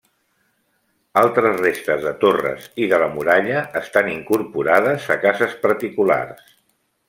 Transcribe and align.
Altres 1.21 1.59
restes 1.63 2.01
de 2.07 2.13
torres 2.23 2.65
i 2.85 2.89
de 2.95 3.01
la 3.03 3.11
muralla 3.19 3.61
estan 3.85 4.11
incorporades 4.17 5.07
a 5.17 5.19
cases 5.29 5.55
particulars. 5.69 6.45